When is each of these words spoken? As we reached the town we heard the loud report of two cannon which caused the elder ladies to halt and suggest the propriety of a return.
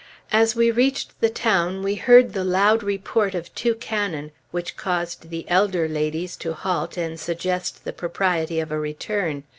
As 0.31 0.55
we 0.55 0.71
reached 0.71 1.21
the 1.21 1.29
town 1.29 1.83
we 1.83 1.93
heard 1.93 2.33
the 2.33 2.43
loud 2.43 2.81
report 2.81 3.35
of 3.35 3.53
two 3.53 3.75
cannon 3.75 4.31
which 4.49 4.75
caused 4.75 5.29
the 5.29 5.45
elder 5.47 5.87
ladies 5.87 6.35
to 6.37 6.53
halt 6.53 6.97
and 6.97 7.19
suggest 7.19 7.83
the 7.85 7.93
propriety 7.93 8.59
of 8.59 8.71
a 8.71 8.79
return. 8.79 9.43